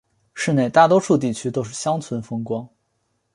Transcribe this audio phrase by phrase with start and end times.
[0.33, 2.67] 市内大多数地区都是乡村风光。